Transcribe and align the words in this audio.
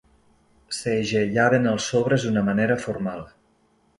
Segellaven 0.77 1.69
els 1.73 1.89
sobres 1.91 2.27
d'una 2.27 2.45
manera 2.47 2.81
formal. 2.87 3.25